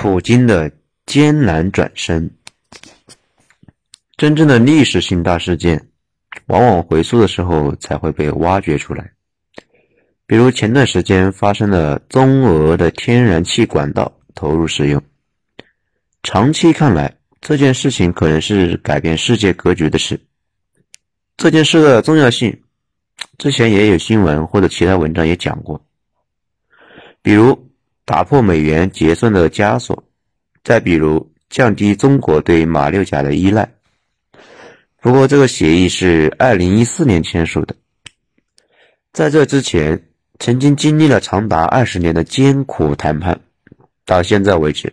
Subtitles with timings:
[0.00, 0.72] 普京的
[1.04, 2.30] 艰难转身。
[4.16, 5.88] 真正的历史性大事件，
[6.46, 9.12] 往往回溯的时候才会被挖掘出来。
[10.26, 15.02] 比如前段时间发生的中俄的天然气管道投入使用，
[16.22, 20.18] 长期看来，这件事情可能是改变世界格局的事。
[21.36, 22.58] 这件事的重要性，
[23.36, 25.84] 之前也有新闻或者其他文章也讲过。
[27.20, 27.69] 比如
[28.10, 30.02] 打破美元结算的枷锁，
[30.64, 33.72] 再比如降低中国对马六甲的依赖。
[35.00, 37.76] 不过，这个协议是二零一四年签署的，
[39.12, 40.08] 在这之前，
[40.40, 43.42] 曾经经历了长达二十年的艰苦谈判。
[44.04, 44.92] 到现在为止，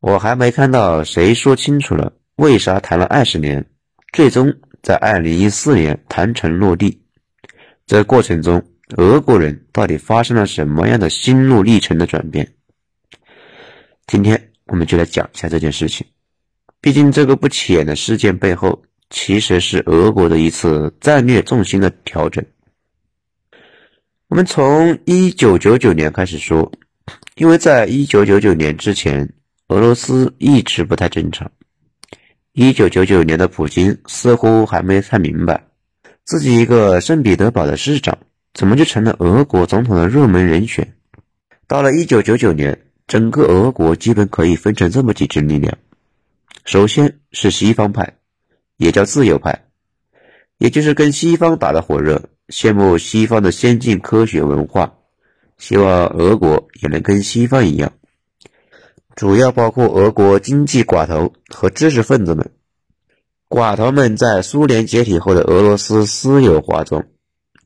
[0.00, 3.64] 我还没看到谁说清楚了为啥谈了二十年，
[4.12, 4.52] 最终
[4.82, 7.02] 在二零一四年谈成落地。
[7.86, 8.64] 这过程中，
[8.96, 12.52] 俄国人到底发生了什么样的心路历程的转变？
[14.06, 16.06] 今天我们就来讲一下这件事情。
[16.80, 18.82] 毕竟，这个不起眼的事件背后。
[19.14, 22.42] 其实是俄国的一次战略重心的调整。
[24.28, 26.72] 我们从一九九九年开始说，
[27.34, 29.30] 因为在一九九九年之前，
[29.68, 31.52] 俄罗斯一直不太正常。
[32.54, 35.62] 一九九九年的普京似乎还没太明白，
[36.24, 38.16] 自己一个圣彼得堡的市长，
[38.54, 40.94] 怎么就成了俄国总统的热门人选？
[41.66, 45.76] 到了一九九九年，整个俄国基本可以分成这么几支力量：
[46.64, 48.16] 首先是西方派。
[48.78, 49.66] 也叫自由派，
[50.58, 54.94] 也就是跟西方打得火热，羡慕西方的先进科学文化，
[55.56, 57.92] 希望俄国也能跟西方一样。
[59.14, 62.50] 主要包括俄国经济寡头和知识分子们。
[63.48, 67.04] 寡头们在苏联解体后的俄罗斯私有化中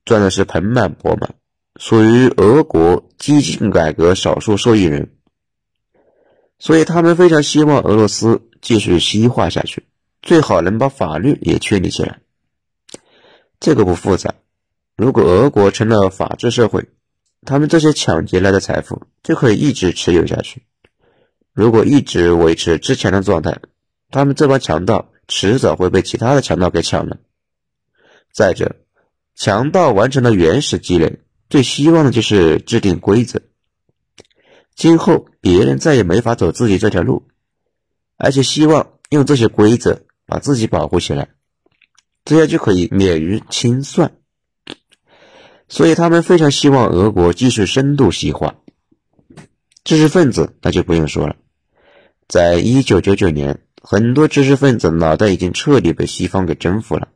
[0.06, 1.34] 赚的是盆满钵满，
[1.78, 5.10] 属于俄国激进改革少数受益人，
[6.58, 9.84] 所以他们非常希望俄罗斯继续西化下去。
[10.22, 12.20] 最好能把法律也确立起来，
[13.60, 14.34] 这个不复杂。
[14.96, 16.88] 如果俄国成了法治社会，
[17.42, 20.62] 他们这些抢劫来的财富就可以一直持有下去。
[21.52, 23.60] 如果一直维持之前的状态，
[24.10, 27.18] 他们这帮强盗迟早会被其他的强盗给抢了。
[28.32, 28.76] 再者，
[29.36, 33.40] 强盗完成了原始积累，最希望的就是制定规则，
[34.74, 37.28] 今后别人再也没法走自己这条路，
[38.16, 40.02] 而且希望用这些规则。
[40.28, 41.28] 把自己保护起来，
[42.24, 44.16] 这样就可以免于清算。
[45.68, 48.56] 所以他们非常希望俄国继续深度西化。
[49.84, 51.36] 知识分子那就不用说了，
[52.26, 57.06] 在一九九九年，很多知识分子脑袋已经彻底被西方给征服了，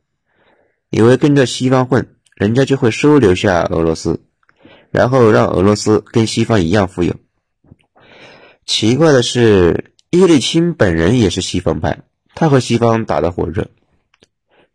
[0.90, 4.20] 以为跟着西方混，人家就会收留下俄罗斯，
[4.90, 7.14] 然后让俄罗斯跟西方一样富有。
[8.66, 12.02] 奇怪的是，叶利钦本人也是西方派。
[12.34, 13.68] 他和西方打得火热，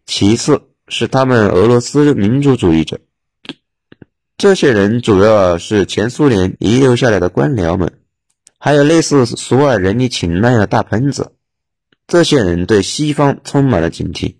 [0.06, 3.00] 其次是他们俄罗斯民族主义者，
[4.38, 7.94] 这些人主要是前苏联遗留下来的官僚们，
[8.60, 11.32] 还有类似索尔仁尼琴那样的大喷子。
[12.08, 14.36] 这些人对西方充满了警惕，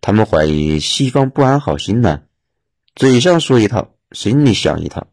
[0.00, 2.22] 他们怀疑西方不安好心呢，
[2.94, 5.06] 嘴上说一套，心里想一套，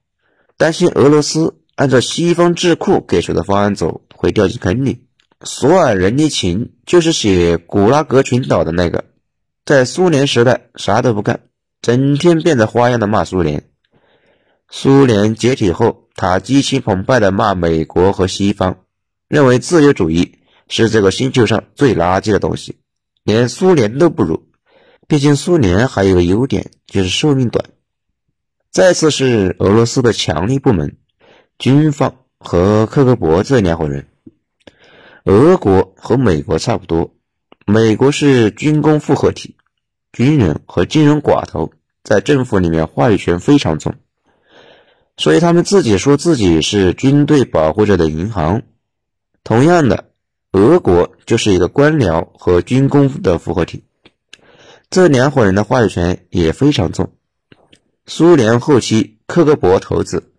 [0.58, 5.06] 担心俄罗斯按照西方智库给出的方案走，会掉进坑里。
[5.44, 9.04] 索尔仁尼琴就是写《古拉格群岛》的那个，
[9.66, 11.42] 在苏联时代啥都不干，
[11.82, 13.64] 整天变着花样的骂苏联。
[14.70, 18.78] 苏联解体后，他激情澎湃的骂美国和西方，
[19.28, 22.78] 认为自由主义是这个星球上最垃圾的东西，
[23.24, 24.48] 连苏联都不如。
[25.08, 27.66] 毕竟苏联还有个优点，就是寿命短。
[28.72, 30.98] 再次是俄罗斯的强力部门，
[31.58, 34.08] 军方和克格勃这两伙人。
[35.26, 37.16] 俄国和美国差不多，
[37.66, 39.56] 美国是军工复合体，
[40.12, 41.72] 军人和金融寡头
[42.04, 43.96] 在政府里面话语权非常重，
[45.18, 48.64] 所以他们自己说自己是军队保护着的银行。
[49.44, 50.12] 同样的，
[50.52, 53.84] 俄国就是一个官僚和军工的复合体，
[54.90, 57.14] 这两伙人的话语权也非常重。
[58.06, 60.32] 苏联后期，克格勃头子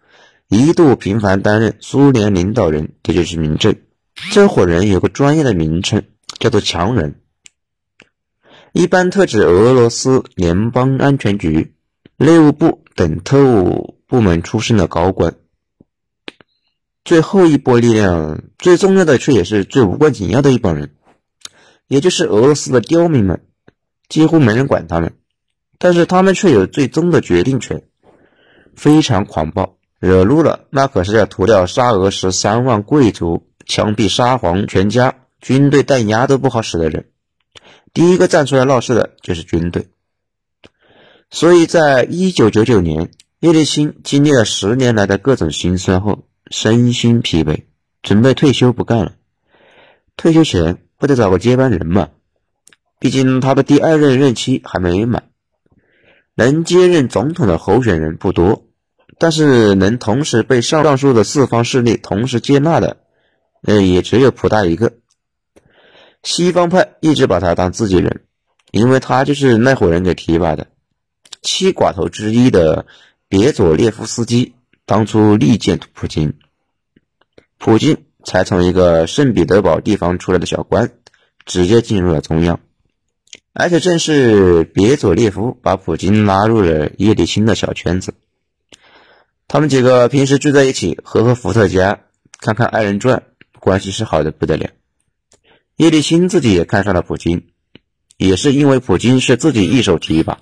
[0.48, 3.74] 一度频繁担任苏联领导人，这就是明证。
[4.32, 6.04] 这伙人有个专业的名称，
[6.38, 7.20] 叫做“强人”，
[8.72, 11.74] 一般特指俄罗斯联邦安全局、
[12.16, 15.34] 内务部等特务部门出身的高官。
[17.04, 20.94] 最后一波力量，最重要的却也是最无关紧要的一帮人，
[21.88, 23.45] 也就是俄罗斯的刁民们，
[24.08, 25.14] 几乎没人管他们，
[25.78, 27.82] 但是他们却有最终的决定权，
[28.74, 33.46] 非常狂暴，惹怒了那可是要屠掉沙俄十三万贵族。
[33.68, 37.06] 枪毙沙皇全家，军队弹压都不好使的人，
[37.92, 39.88] 第一个站出来闹事的就是军队。
[41.30, 43.10] 所以在一九九九年，
[43.40, 47.64] 叶利钦经历了十年来的各种辛酸后，身心疲惫，
[48.02, 49.14] 准备退休不干了。
[50.16, 52.10] 退休前不得找个接班人嘛？
[52.98, 55.30] 毕竟他的第二任任期还没满，
[56.34, 58.64] 能接任总统的候选人不多。
[59.18, 62.98] 但是能同时被上上述的四方势力同时接纳的，
[63.62, 64.92] 呃，也只有普大一个。
[66.22, 68.24] 西方派一直把他当自己人，
[68.72, 70.66] 因为他就是那伙人给提拔的。
[71.40, 72.86] 七寡头之一的
[73.28, 74.54] 别佐列夫斯基
[74.84, 76.34] 当初力荐普京，
[77.56, 80.92] 普京才从一个圣彼得堡地方出来的小官，
[81.44, 82.60] 直接进入了中央。
[83.58, 88.12] 而且正是别佐列夫把普京拉入了叶利钦的小圈子。
[89.48, 92.00] 他们几个平时聚在一起喝喝伏特加，
[92.38, 93.22] 看看二人转，
[93.58, 94.68] 关系是好的不得了。
[95.76, 97.46] 叶利钦自己也看上了普京，
[98.18, 100.40] 也是因为普京是自己一手提拔，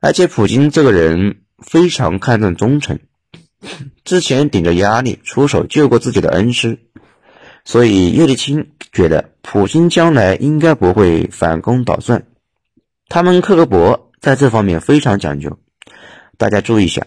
[0.00, 2.98] 而且普京这个人非常看重忠诚，
[4.02, 6.80] 之前顶着压力出手救过自己的恩师，
[7.64, 12.24] 所以叶利钦觉得普京将来应该不会反攻倒算。
[13.08, 15.58] 他们克格勃在这方面非常讲究，
[16.38, 17.06] 大家注意一下。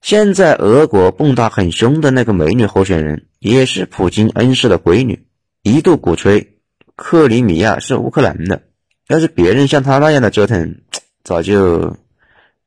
[0.00, 5.26] 现在俄国蹦跶很凶的那个美女候选人，也是普京恩师的闺女，
[5.62, 6.56] 一度鼓吹
[6.96, 8.62] 克里米亚是乌克兰的。
[9.08, 10.80] 要是别人像他那样的折腾，
[11.22, 11.96] 早就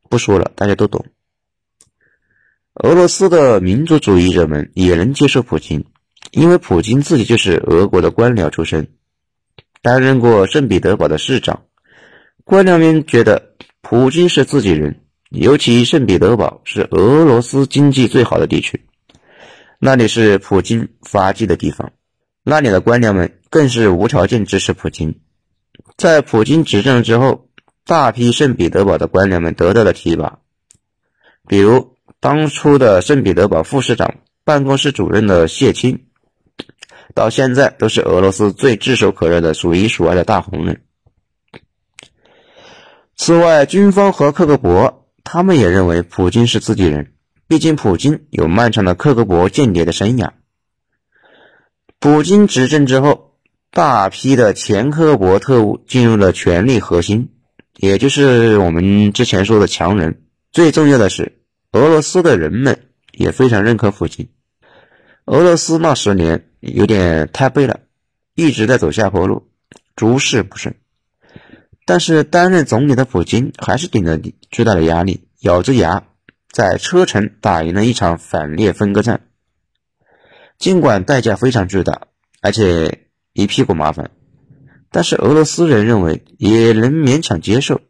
[0.09, 1.05] 不说了，大家都懂。
[2.75, 5.85] 俄罗斯的民族主义者们也能接受普京，
[6.29, 8.87] 因为普京自己就是俄国的官僚出身，
[9.81, 11.63] 担任过圣彼得堡的市长，
[12.43, 14.99] 官僚们觉得普京是自己人。
[15.29, 18.85] 尤其圣彼得堡是俄罗斯经济最好的地区，
[19.79, 21.93] 那里是普京发迹的地方，
[22.43, 25.21] 那里的官僚们更是无条件支持普京。
[25.95, 27.47] 在普京执政之后，
[27.85, 30.39] 大批圣彼得堡的官僚们得到了提拔，
[31.47, 36.07] 比如当初的圣彼得堡副市长、办公室主任的谢钦，
[37.13, 40.81] 到现在都是俄罗斯最炙手可热的数一数二的大红人。
[43.15, 44.95] 此外，军方和克格勃。
[45.23, 47.13] 他们也认为普京是自己人，
[47.47, 50.31] 毕竟普京有漫长的克格勃间谍的生涯。
[51.99, 53.35] 普京执政之后，
[53.69, 57.29] 大批的前克格勃特务进入了权力核心，
[57.77, 60.23] 也就是我们之前说的强人。
[60.51, 61.39] 最重要的是，
[61.71, 64.27] 俄罗斯的人们也非常认可普京。
[65.25, 67.81] 俄罗斯那十年有点太背了，
[68.35, 69.47] 一直在走下坡路，
[69.95, 70.75] 诸事不顺。
[71.85, 74.19] 但是担任总理的普京还是顶着
[74.49, 76.03] 巨大的压力，咬着牙
[76.51, 79.21] 在车臣打赢了一场反列分割战。
[80.57, 82.07] 尽管代价非常巨大，
[82.41, 84.11] 而且一屁股麻烦，
[84.91, 87.81] 但是俄罗斯人认为也能勉强接受。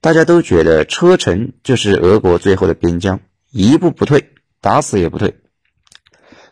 [0.00, 3.20] 大家都觉得车臣就是俄国最后的边疆，
[3.50, 5.36] 一步不退，打死也不退。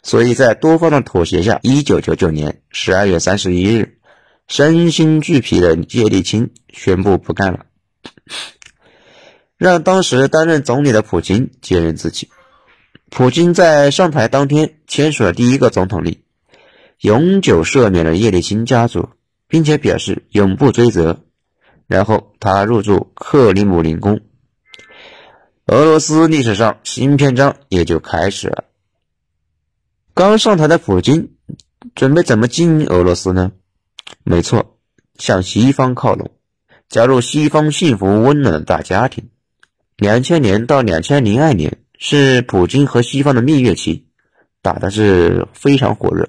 [0.04, 3.98] 所以在多方的妥协下，一九九九年十二月三十一日。
[4.46, 7.64] 身心俱疲的叶利钦宣布不干了，
[9.56, 12.28] 让当时担任总理的普京接任自己。
[13.08, 16.20] 普京在上台当天签署了第一个总统令，
[17.00, 19.08] 永久赦免了叶利钦家族，
[19.48, 21.24] 并且表示永不追责。
[21.86, 24.20] 然后他入住克里姆林宫，
[25.64, 28.64] 俄罗斯历史上新篇章也就开始了。
[30.14, 31.30] 刚上台的普京
[31.96, 33.50] 准备怎么经营俄罗斯呢？
[34.22, 34.78] 没错，
[35.18, 36.30] 向西方靠拢，
[36.88, 39.28] 加入西方幸福温暖的大家庭。
[39.96, 44.06] 两千年到两千零二年是普京和西方的蜜月期，
[44.62, 46.28] 打的是非常火热。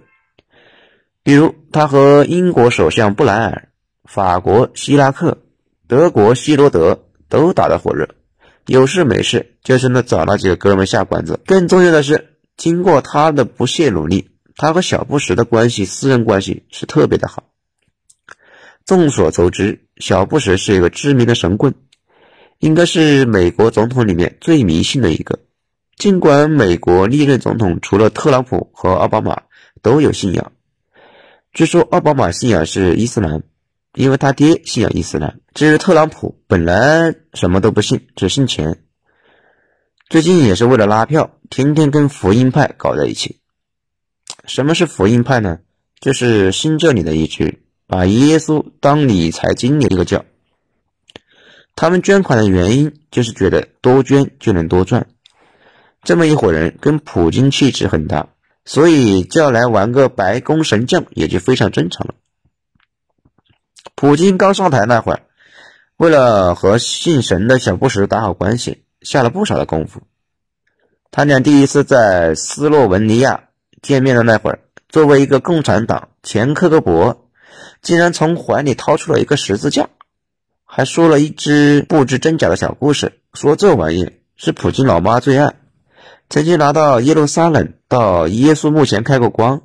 [1.21, 3.69] 比如，他和英国首相布莱尔、
[4.03, 5.37] 法国希拉克、
[5.87, 8.09] 德国希罗德都打得火热，
[8.65, 11.39] 有事没事就是那找那几个哥们下馆子。
[11.45, 17.43] 更重要的是，经过他的不懈努力，他和小布什的关系，私人关系是特别的好。
[18.85, 21.73] 众所周知，小布什是一个知名的神棍，
[22.59, 25.39] 应该是美国总统里面最迷信的一个。
[25.97, 29.43] 尽管美国历任总统除了特朗普和奥巴马
[29.81, 30.51] 都有信仰，
[31.51, 33.43] 据说奥巴马信仰是伊斯兰，
[33.93, 35.39] 因为他爹信仰伊斯兰。
[35.53, 38.84] 至于特朗普，本来什么都不信，只信钱。
[40.07, 43.39] 最近也是为了拉票，天天跟福音派搞在一起。
[44.45, 45.59] 什么是福音派呢？
[45.99, 47.61] 就是新教里的一句。
[47.87, 50.25] 把耶稣当理财经理一个教，
[51.75, 55.05] 他们捐款的原因就是觉得多捐就能多赚。
[56.01, 58.29] 这么一伙人跟普京气质很搭，
[58.65, 62.15] 所以叫来玩个白宫神将也就非常正常了。
[63.93, 65.21] 普京刚上台那会儿，
[65.97, 70.01] 为了和信神的小布什打好关系，下了不少的功夫。
[71.11, 73.45] 他俩第一次在斯洛文尼亚
[73.81, 74.59] 见面的那会儿，
[74.89, 77.19] 作为一个共产党前科格勃，
[77.81, 79.87] 竟然从怀里掏出了一个十字架，
[80.65, 85.55] 还说了一只不知真假的小故事，说这玩意是普京老妈最爱。
[86.27, 89.61] 曾经拿到耶路撒冷到耶稣墓前开过光，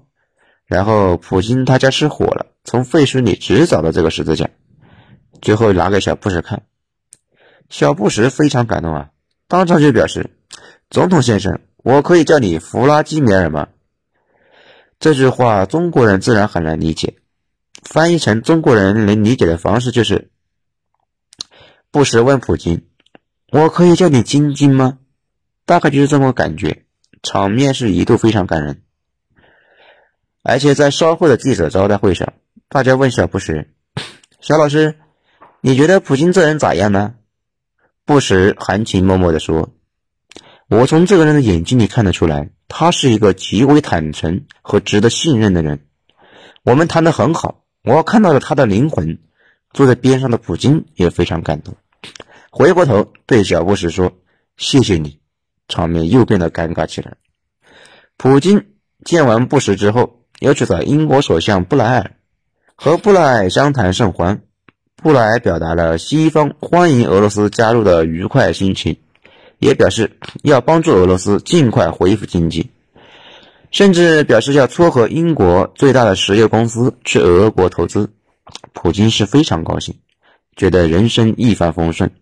[0.66, 4.50] 然后普京他家失火了，从废墟里只找到这个十字架，
[5.40, 6.62] 最后拿给小布什看，
[7.70, 9.08] 小布什非常感动啊，
[9.50, 10.30] 当场就表示
[10.90, 13.66] ：“总统先生，我可以叫你弗拉基米尔吗？”
[15.00, 17.16] 这句话中国人自然很难理解，
[17.82, 20.30] 翻译成中国人能理解的方式就是：
[21.90, 22.86] 布什问普京
[23.50, 24.98] ：“我可以叫你晶晶吗？”
[25.66, 26.84] 大概就是这么个感觉，
[27.24, 28.82] 场面是一度非常感人。
[30.44, 32.34] 而且在稍后的记者招待会上，
[32.68, 33.66] 大家问小布什
[34.40, 34.94] ：“小老师，
[35.60, 37.14] 你觉得普京这人咋样呢？”
[38.10, 39.70] 布什含情脉脉地说
[40.68, 45.86] ：“我从这个人的眼睛里看得出来，他是一个极为坦诚和值得信任的人。
[46.64, 49.20] 我们谈得很好，我看到了他的灵魂。”
[49.72, 51.76] 坐在边上的普京也非常感动，
[52.50, 54.12] 回过头对小布什说
[54.58, 55.20] ：“谢谢你。”
[55.68, 57.14] 场面又变得尴尬起来。
[58.16, 58.72] 普京
[59.04, 62.16] 见完布什之后，又去找英国首相布莱尔，
[62.74, 64.42] 和布莱尔相谈甚欢。
[65.02, 68.98] 布莱表达了西方欢迎俄罗斯加入的愉快心情，
[69.58, 72.70] 也表示要帮助俄罗斯尽快恢复经济，
[73.70, 78.12] 甚至表示要撮合英国最大的石油公司去俄国投资。
[78.74, 79.96] 普京是非常高兴，
[80.54, 82.12] 觉得人生一帆风顺。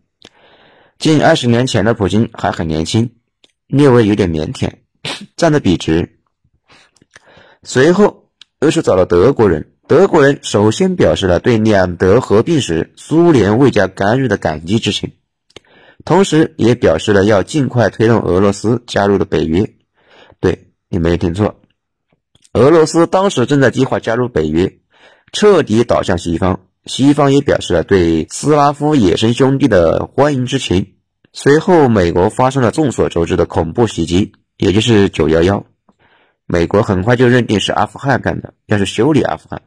[0.99, 3.11] 近二十年前的普京还很年轻。
[3.67, 4.71] 略微有点腼腆，
[5.37, 6.21] 站得笔直。
[7.63, 8.31] 随后
[8.61, 15.13] 又是找了德国人，德国人首先表示了对两德合并时苏联未加干预的感激之情，
[16.05, 19.73] 同时也表示了要尽快推动俄罗斯加入的北约。
[20.41, 21.63] 对你没有听错，
[22.53, 24.79] 俄罗斯当时正在计划加入北约，
[25.33, 26.61] 彻底倒向西方。
[26.85, 30.95] 西方也表示了对斯拉夫野生兄弟的欢迎之情。
[31.33, 35.65] 随后，美国发生了众所周知的恐怖袭击，也就是九幺幺。
[36.47, 39.63] 美国很快就认定是阿富汗干的，要是修理阿富汗，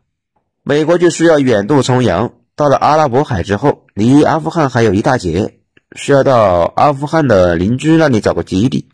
[0.63, 2.34] 美国就需要远渡重洋。
[2.56, 5.60] 到了阿拉伯海之后，离阿富汗还有一大截，
[5.96, 8.89] 需要到阿富汗的邻居那里找个基地。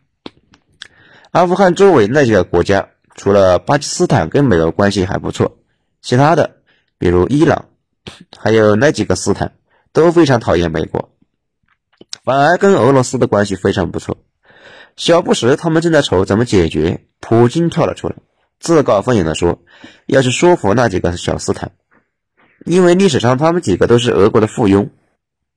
[1.32, 5.58] 阿富汗周围那几个国家，除了巴基斯坦跟美国关系还不错，
[6.02, 6.58] 其他的，
[6.98, 7.66] 比如伊朗，
[8.38, 9.56] 还有那几个斯坦，
[9.92, 11.10] 都非常讨厌美国。
[12.24, 14.18] 反而跟俄罗斯的关系非常不错。
[14.96, 18.16] 小布什他们正在愁怎么解决，普京跳了出来，
[18.60, 19.62] 自告奋勇地说
[20.08, 21.72] ：“要是说服那几个小斯坦，
[22.66, 24.90] 因为历史上他们几个都是俄国的附庸。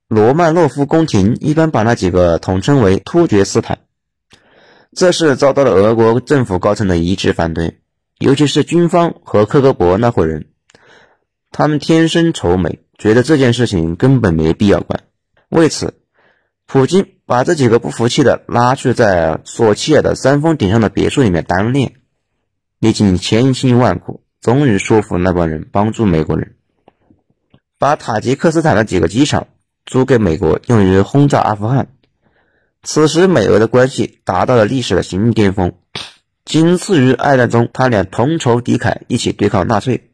[0.07, 3.79] 罗曼诺夫宫廷一般把那几个统称为突厥斯坦。”
[4.93, 7.79] 这事遭到了俄国政府高层的一致反对，
[8.19, 10.47] 尤其是军方和克格勃那伙人，
[11.51, 15.03] 他们天生仇美，觉得这件事情根本没必要管。
[15.49, 15.95] 为此。
[16.67, 21.95] 普京把这几个不服气的拉去在索契尔的山峰顶上的别墅里面单练，
[22.81, 26.55] 历尽千辛万苦，终于说服那帮人帮助美国人，
[27.77, 29.49] 把塔吉克斯坦的几个机场
[29.85, 31.89] 租给美国用于轰炸阿富汗。
[32.81, 35.73] 此时美俄的关系达到了历史的新巅峰，
[36.43, 40.09] 仅次于二战中他俩同仇敌忾一起对抗纳粹。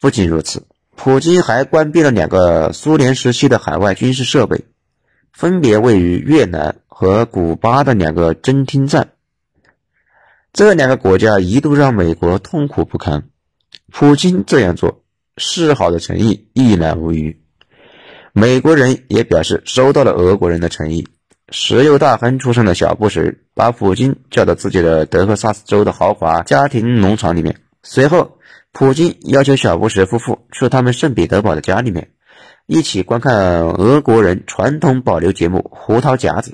[0.00, 4.64] 不仅如此，普京还关闭了两个苏联时期的海外军事设备。
[5.32, 9.12] 分别位于越南和古巴的两个侦听站，
[10.52, 13.28] 这两个国家一度让美国痛苦不堪。
[13.92, 15.02] 普京这样做，
[15.36, 17.40] 示好的诚意一览无余。
[18.32, 21.06] 美国人也表示收到了俄国人的诚意。
[21.52, 28.38] 石油大亨出身的小布什把普京叫到自己的德克萨斯州的豪华家庭农场里面，随后，
[28.70, 32.10] 普京要求小布什夫妇去他们圣彼得堡的家里面。
[32.66, 36.52] 一起观看俄国人传统保留节目《胡桃夹子》，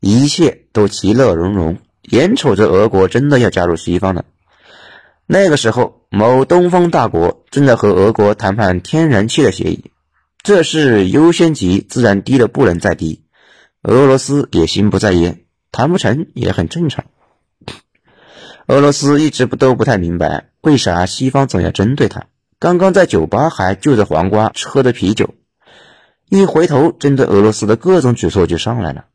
[0.00, 1.78] 一切都其乐融融，
[2.10, 4.24] 眼瞅着俄国真的要加入西方了。
[5.26, 9.92] 那个时候，某东方大国正在和俄国谈判天然气的协议，
[10.42, 13.24] 这是优先级自然低的不能再低。
[13.82, 17.04] 俄罗斯也心不在焉，谈不成也很正常。
[18.66, 22.26] 俄罗斯一直不都不太明白，为啥西方总要针对他。
[22.58, 25.34] 刚刚在酒吧还就着黄瓜喝着啤酒，
[26.28, 29.06] 一回头，针对俄罗斯的各种举措就上来了。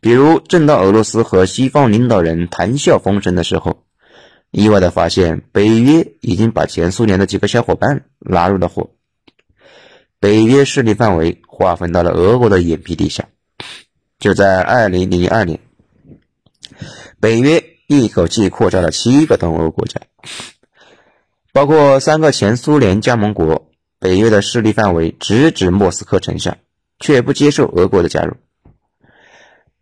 [0.00, 3.84] 比如，正当俄罗斯和西方领导人谈笑风生的时候，
[4.50, 8.90] 意外的发现北约已经把前苏联的几个小伙伴拉入了伙，
[10.18, 13.28] 北约势力范围划分到了俄国的眼皮底下。
[14.18, 15.60] 就在二零零二年，
[17.20, 20.00] 北约一口气扩张了七个东欧国家，
[21.52, 23.66] 包括三个前苏联加盟国。
[24.02, 26.56] 北约的势力范围直指莫斯科城下，
[27.00, 28.34] 却不接受俄国的加入。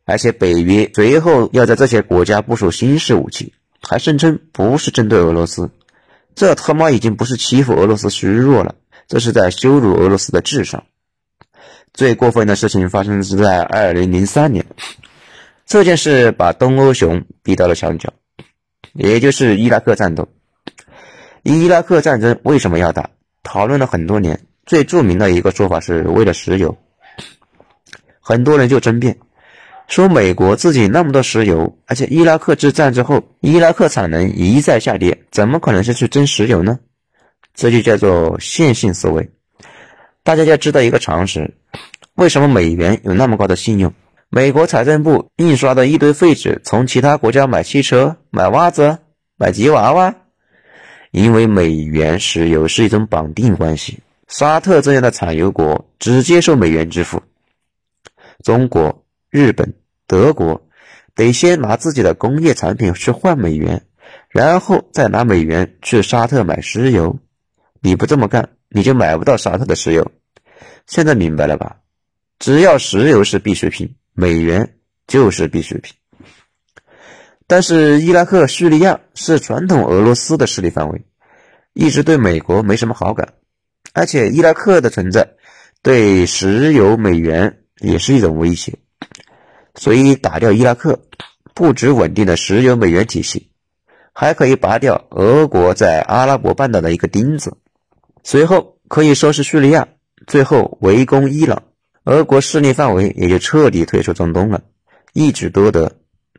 [0.08, 5.70] 而且北约随后要在这些国家部署新式武器，还声称不是针对俄罗斯。
[6.34, 10.84] 这他妈已经不是欺负俄罗斯虚弱了，这是在羞辱俄罗斯的智商。
[11.92, 14.64] 最过分的事情发生是在二零零三年，
[15.66, 18.14] 这件事把东欧熊逼到了墙角，
[18.94, 20.26] 也就是伊拉克战斗。
[21.42, 23.10] 伊拉克战争为什么要打？
[23.42, 26.78] 讨论了很多年，最著名的一个说法是为了石油。
[28.20, 29.18] 很多人就争辩，
[29.88, 36.78] 说美国自己那么多石油，而且伊拉克之战之后，伊拉克产能一再下跌，怎么可能是去争石油呢？
[37.54, 39.30] 这就叫做线性思维。
[40.22, 41.54] 大家要知道一个常识：
[42.14, 43.92] 为什么美元有那么高的信用？
[44.28, 48.98] 美国财政部印刷的一堆废纸，从其他国家买汽车、买袜子、
[49.38, 50.14] 买吉娃娃。
[51.10, 57.22] 因为美元石油是一种绑定关系，沙特这样的产油国只接受美元支付，
[58.44, 59.72] 中国、日本、
[60.08, 60.68] 德国
[61.14, 63.86] 得先拿自己的工业产品去换美元，
[64.28, 67.20] 然后再拿美元去沙特买石油。
[67.80, 70.10] 你不这么干，你就买不到沙特的石油。
[70.86, 71.76] 现在明白了吧？
[72.38, 75.94] 只要石油是必需品，美元就是必需品。
[77.46, 81.04] 但是伊拉克、叙利亚是传统俄罗斯的势力范围，
[81.72, 83.34] 一直对美国没什么好感，
[83.92, 85.34] 而且伊拉克的存在
[85.82, 88.78] 对石油、美元也是一种威胁，
[89.78, 91.00] 所以打掉伊拉克，
[91.54, 93.48] 不止稳定的石油美元体系，
[94.12, 97.56] 还可以拔掉俄国在阿拉伯半岛的一个钉子，
[98.24, 99.86] 随后可以收拾叙利亚，
[100.26, 101.62] 最后围攻伊朗，
[102.04, 104.62] 俄国势力范围也就彻底退出中东了，
[105.12, 105.92] 一举多得。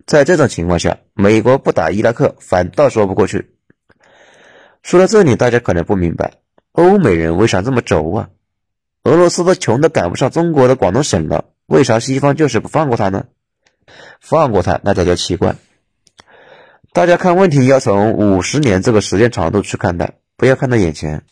[0.05, 3.55] 在这种情况下，美国不打伊拉克反倒说不过去。
[4.83, 6.33] 说到这里，大家可能不明白，
[6.73, 8.29] 欧美人为啥这么轴啊？
[9.03, 13.25] 俄罗斯都穷得赶不上中国的广东省了，为啥西方就是不放过他呢？
[14.19, 15.55] 放过他那才叫奇怪。
[16.93, 21.23] 大家看问题要从五十年这个时间长度去看待，不要看到眼前。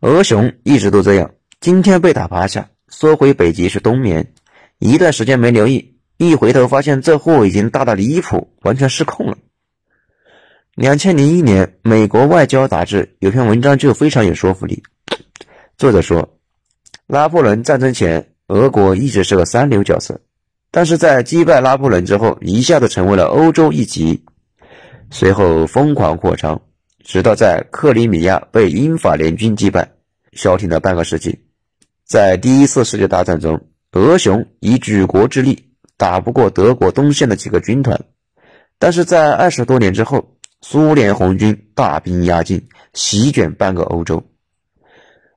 [0.00, 4.32] 俄熊一直都这样，今天被打趴下，缩回北极是冬眠，
[4.78, 5.98] 一段时间没留意。
[6.16, 9.38] 一回头发现这货已经大的离谱，完全失控了。
[10.76, 14.84] 两千零一年，美国外交杂志有篇文章就非常有说服力。
[15.76, 16.38] 作者说，
[17.08, 20.20] 拿破仑战争前，俄国一直是个三流角色，
[20.70, 24.24] 但是在击败拿破仑之后，一下子成为了欧洲一级，
[25.10, 26.60] 随后疯狂扩张，
[27.04, 29.92] 直到在克里米亚被英法联军击败，
[30.32, 31.40] 消停了半个世纪。
[32.04, 33.60] 在第一次世界大战中，
[33.92, 35.70] 俄熊以举国之力。
[35.96, 38.04] 打不过德国东线的几个军团，
[38.80, 44.20] 但是在二十多年之后，苏联红军大兵压境，席卷半个欧洲。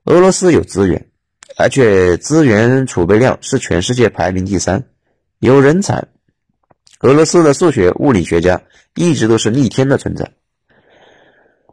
[0.02, 1.07] 俄罗斯有资源，
[1.56, 4.84] 而且资源储备量是全世界排名第三，
[5.38, 6.06] 有人才。
[7.00, 8.62] 俄罗斯的数学、物理学家
[8.94, 10.32] 一直都是逆天的存在。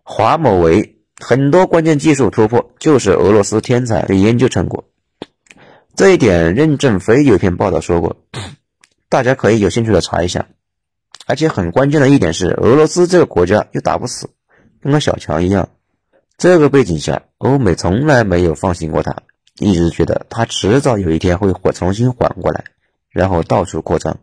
[0.03, 4.85] 华某为很多关键技术突破就是俄罗斯天才的研究成果，
[5.95, 8.17] 这一点任正非有篇报道说过。
[9.09, 10.47] 大家可以有兴趣的查一下，
[11.25, 14.29] 而且很关键的一点是，俄罗斯这个国家又打不死，
[14.81, 15.69] 跟个小强一样。
[16.37, 19.23] 这个背景下，欧美从来没有放心过他，
[19.57, 22.65] 一直觉得他迟早有一天会火重新缓过来，
[23.09, 24.19] 然后到处扩张。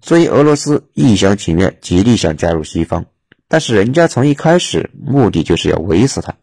[0.00, 3.06] 所以俄罗斯一厢情愿，极力想加入西方，
[3.48, 6.36] 但是人家从一开始目的就是要围死他。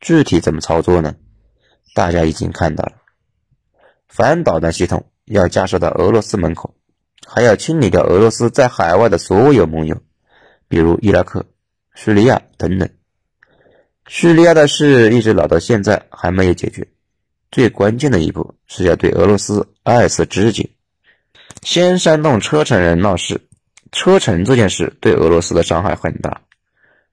[0.00, 1.14] 具体怎么操作呢？
[1.94, 2.92] 大家已经看到了，
[4.08, 6.74] 反导弹系统要架设到俄罗斯门口。
[7.26, 10.02] 还要清理掉俄罗斯在海外的所有盟友，
[10.66, 11.46] 比如伊拉克、
[11.94, 12.88] 叙利亚等等。
[14.08, 16.88] 叙利亚的事一直闹到现在还没有解决。
[17.50, 20.70] 最关键的一步是要对俄罗斯二次肢解，
[21.62, 23.40] 先煽动车臣人闹事。
[23.92, 26.42] 车臣这件事对俄罗斯的伤害很大，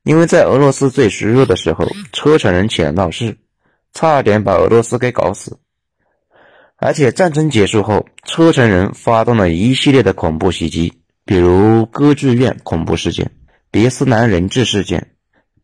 [0.03, 3.35] 因为在俄罗斯最虚弱的时候，车臣人起来闹事，
[3.93, 5.57] 差点把俄罗斯给搞死。
[6.75, 10.93] 而且战争结束后，车臣人发动了一系列的恐怖袭击，
[11.25, 13.31] 比如歌剧院恐怖事件、
[13.71, 15.15] 别斯南人质事件，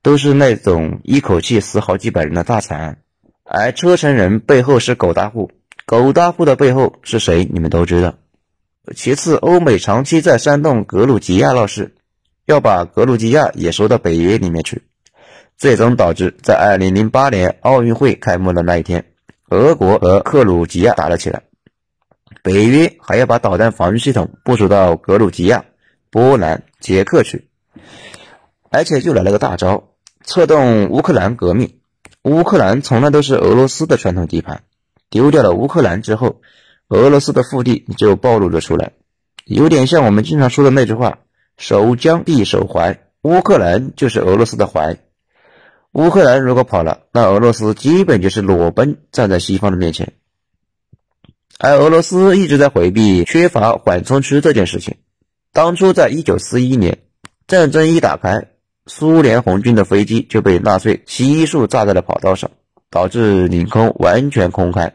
[0.01, 2.97] 都是那种一口气死好几百人的大惨案。
[3.45, 5.51] 而车臣人背后是狗大户，
[5.86, 7.45] 狗大户的背后是谁？
[7.51, 8.15] 你们都知道，
[8.95, 11.93] 其次，欧美长期在煽动格鲁吉亚闹事，
[12.45, 14.84] 要把格鲁吉亚也收到北约里面去，
[15.58, 19.06] 最终导致在2008年奥运会开幕的那一天，
[19.49, 21.43] 俄国和克鲁吉亚打了起来。
[22.41, 25.65] 北约还要把导弹防御系统部署到格鲁吉亚、
[26.10, 27.49] 波兰、捷克去，
[28.69, 29.89] 而且又来了个大招，
[30.23, 31.77] 策动乌克兰革命。
[32.23, 34.63] 乌克兰从来都是俄罗斯的传统地盘，
[35.09, 36.41] 丢掉了乌克兰之后，
[36.88, 38.93] 俄罗斯的腹地就暴露了出来，
[39.43, 41.19] 有点像我们经常说的那句话
[41.57, 44.99] ：“守疆必守淮”，乌克兰就是俄罗斯的淮。
[45.91, 50.13] 乌克兰如果跑了，那俄罗斯基本就是裸奔站在西方的面前。
[51.59, 54.95] 而俄罗斯一直在回避缺乏缓冲区这件事情。
[55.51, 56.99] 当初在一九四一年，
[57.47, 58.47] 战争一打开。
[58.86, 62.52] 苏联红军的飞机就被纳粹悉数炸在了跑道上，
[62.89, 64.93] 导致领空完全空开。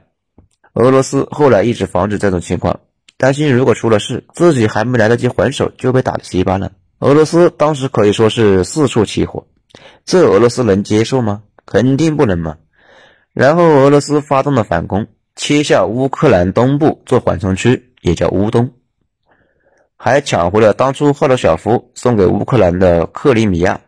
[0.75, 2.81] 俄罗斯后来一直防止这种情况，
[3.17, 6.73] 担心如果出了事，自己还没来得及还手就被打得稀巴烂。
[6.99, 9.47] 俄罗斯当时可以说是四处起火，
[10.05, 11.43] 这俄罗斯能接受吗？
[11.65, 12.59] 肯定不能嘛。
[13.33, 18.73] 然后俄罗斯发动了反攻，切下乌克兰东部做缓冲区，也叫乌东。
[20.01, 23.81] 还抢回了当初赫鲁晓夫送给乌克兰的克里米亚。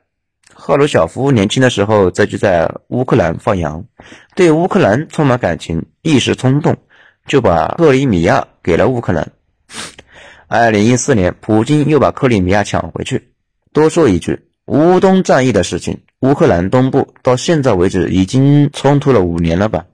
[0.52, 3.84] 赫鲁晓夫年轻的时候，在就在乌克兰放羊，
[4.34, 6.76] 对乌克兰充满感情，一时冲动
[7.26, 9.30] 就把克里米亚给了乌克兰。
[10.48, 13.30] 二零一四年，普京又把克里米亚抢回去。
[13.72, 19.86] 多说一句，乌东战役的事情，乌克兰东部到现在为止已经冲突了五年了吧，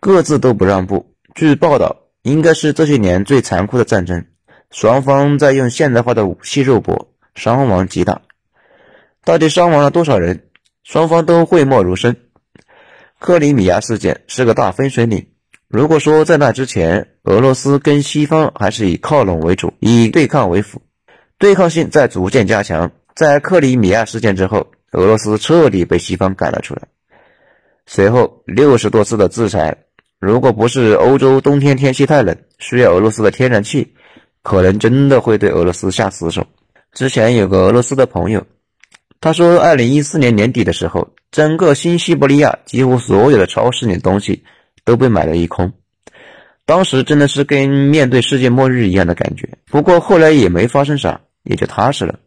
[0.00, 1.14] 各自都不让步。
[1.34, 4.24] 据报道，应该是这些年最残酷的战争。
[4.72, 8.22] 双方在用现代化的武器肉搏，伤亡极大。
[9.22, 10.44] 到底伤亡了多少人？
[10.82, 12.16] 双方都讳莫如深。
[13.18, 15.26] 克里米亚事件是个大分水岭。
[15.68, 20.80] 如果说在那之前，俄罗斯跟西方还是以靠拢为主，以对抗为辅，
[21.38, 22.90] 对抗性在逐渐加强。
[23.14, 26.82] 在克里米亚事件之后，俄罗斯彻底被西方赶了出来。
[27.84, 29.76] 随后六十多次的制裁，
[30.18, 33.94] 如果不是欧洲冬天天气太冷，需要俄罗斯的天然气。
[34.42, 36.46] 可能真的会对俄罗斯下死手。
[36.92, 38.44] 之前有个俄罗斯的朋友，
[39.20, 44.44] 他说，二零一四年年底的时候，整个新西伯利亚几乎所有的超市里的东西
[44.84, 45.72] 都被买了一空。
[46.64, 49.48] 当时真的是跟面对世界末日一样的感觉。
[49.66, 52.18] 不过后来也没发生啥，也就踏实了。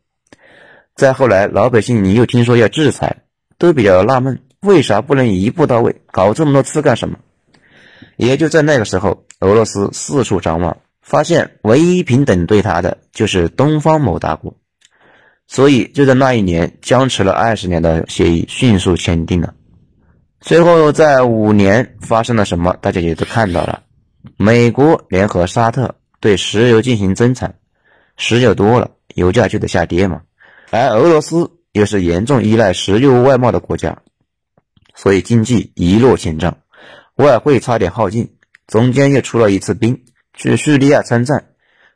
[0.95, 3.23] 再后来，老百姓你又听说要制裁，
[3.57, 7.17] 都比较纳闷，为啥不能一步到位，搞这么多次干什么？
[8.17, 10.77] 也就在那个时候，俄罗斯四处张望。
[11.05, 14.57] 发现唯一平等对他的就是东方某大国，
[15.45, 19.53] 所以就在那一年僵持了二十年的协议迅速签订了。
[20.41, 23.83] 最后在五年发生了什么，大家也都看到了。
[24.35, 27.53] 美国联合沙特对石油进行增产，
[28.17, 30.23] 石油多了，油价就得下跌嘛。
[30.71, 33.99] 而俄罗斯又是严重依赖石油外贸的国家，
[34.95, 36.57] 所以经济一落千丈，
[37.13, 40.01] 外汇差点耗尽，中间又出了一次兵。
[40.35, 41.45] 去叙利亚参战，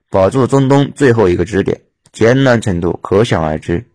[0.09, 3.85] 保住中东最后一个支点，艰难程度可想而知。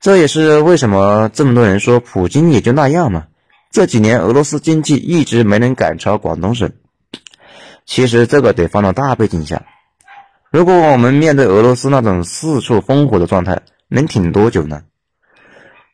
[0.00, 3.26] 这也是为什么这么多人说普京也就那样嘛。
[3.70, 6.72] 这几年俄罗斯经济一直没能赶超广东省。
[7.86, 9.62] 其实这个得放到大背景下。
[10.50, 14.82] 如果我们面对俄罗斯那种四处烽火的状态，能挺多久呢？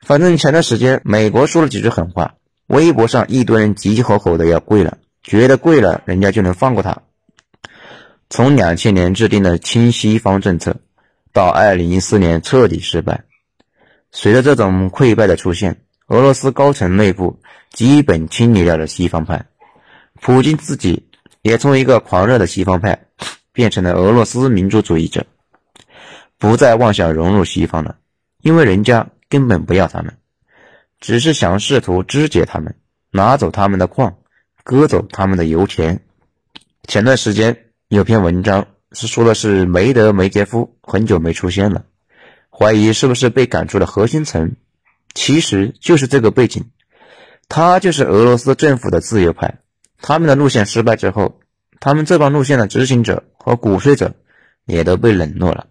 [0.00, 2.34] 反正前段时间美国说了几句狠话，
[2.66, 7.02] 微博上一堆人急急吼吼的要跪了，觉得跪了人家就能放过他。
[8.28, 10.76] 从两千年制定的亲西方政策，
[11.32, 13.24] 到二零一四年彻底失败，
[14.10, 17.38] 随着这种溃败的出现，俄罗斯高层内部
[17.70, 19.46] 基本清理掉了西方派，
[20.20, 21.08] 普京自己
[21.42, 23.06] 也从一个狂热的西方派
[23.52, 25.24] 变成了俄罗斯民族主义者，
[26.36, 27.96] 不再妄想融入西方了，
[28.42, 30.18] 因为人家根本不要他们，
[30.98, 32.74] 只是想试图肢解他们，
[33.12, 34.16] 拿走他们的矿，
[34.64, 36.02] 割走他们的油田。
[36.88, 37.62] 前段时间。
[37.88, 41.84] 有篇文章是说的是梅德梅杰夫很久没出现了，
[42.50, 44.56] 怀疑是不是被赶出了核心层，
[45.14, 46.64] 其实就是这个背景，
[47.48, 49.60] 他就是俄罗斯政府的自由派，
[50.02, 51.38] 他们的路线失败之后，
[51.78, 54.16] 他们这帮路线的执行者和鼓吹者
[54.64, 55.68] 也都被冷落了，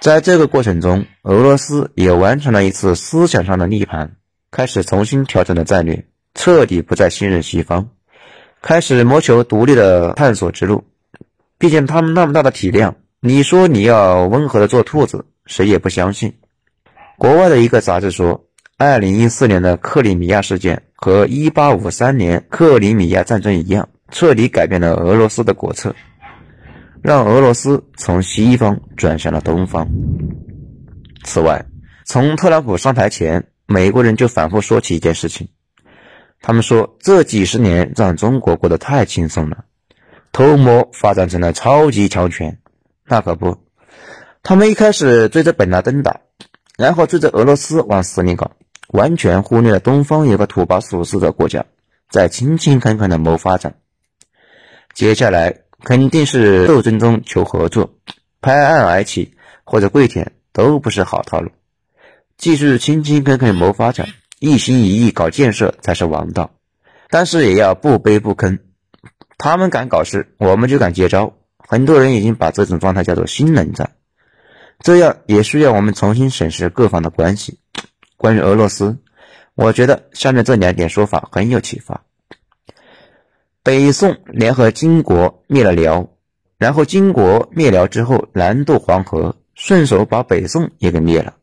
[0.00, 4.16] 在这个过程中，俄罗斯也完成了一次思想上的逆盘，
[4.50, 7.90] 开始重新调整了战略，彻底不再信任西方。
[8.62, 10.84] 开始谋求独立的探索之路，
[11.58, 16.32] 毕竟他们那么大的体量，你说你要温和的做兔子，谁也不相信。
[17.18, 18.44] 国外的一个杂志说，
[18.76, 25.94] 二零一四年的克里米亚事件和一八五三年克里米亚战争一样，彻底改变了俄罗斯的国策。
[27.02, 29.88] 让俄罗斯从西方转向了东方。
[31.22, 31.64] 此外，
[32.04, 35.46] 从特朗普上台前，美国人就反复说起一件事情，
[36.46, 39.64] 他们说这几十年让中国过得太轻松了，
[40.30, 42.60] 偷摸发展成了超级强权。
[43.04, 43.58] 那可不，
[44.44, 46.20] 他们一开始追着本拉登打，
[46.78, 48.52] 然后追着俄罗斯往死里搞，
[48.90, 51.64] 完全忽略了东方有个土把鼠似的国家
[52.10, 53.74] 在勤勤恳恳的谋发展。
[54.94, 57.90] 接下来肯定是斗争中求合作，
[58.40, 61.50] 拍案而起或者跪舔都不是好套路。
[62.38, 64.06] 继续勤勤恳恳谋发展，
[64.46, 66.52] 一心一意搞建设才是王道。
[67.10, 68.60] 但是也要不卑不吭，
[69.38, 71.34] 他们敢搞事，我们就敢接招。
[71.58, 73.90] 很多人已经把这种状态叫做新冷战，
[74.80, 77.58] 这样也需要我们重新审视各方的关系。
[78.16, 78.98] 关于俄罗斯，
[79.56, 82.02] 我觉得下面这两点说法很有启发：
[83.64, 86.08] 北宋联合金国灭了辽，
[86.56, 91.34] 然后金国灭辽之后南渡黄河，顺手把北宋也给灭了；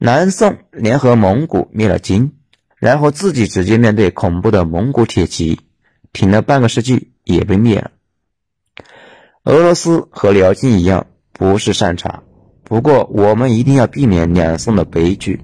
[0.00, 2.32] 南宋联合蒙古灭了金，
[2.76, 5.58] 然后自己直接面对恐怖的蒙古铁骑，
[6.12, 7.90] 挺了半个世纪也被灭了。
[9.42, 12.22] 俄罗斯和辽金一样，不是善茬。
[12.62, 15.40] 不过，我们一定要避免两宋的悲剧。